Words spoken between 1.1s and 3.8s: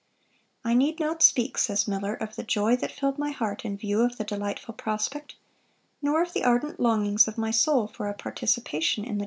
speak," says Miller, "of the joy that filled my heart in